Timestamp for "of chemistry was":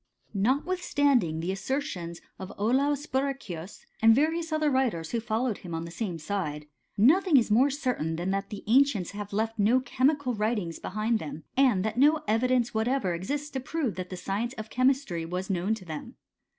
14.55-15.51